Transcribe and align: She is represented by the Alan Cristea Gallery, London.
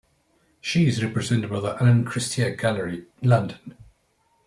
She 0.59 0.87
is 0.87 1.03
represented 1.05 1.51
by 1.51 1.59
the 1.59 1.77
Alan 1.79 2.05
Cristea 2.05 2.57
Gallery, 2.57 3.05
London. 3.21 3.77